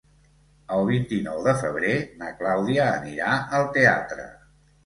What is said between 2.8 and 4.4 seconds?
anirà al teatre.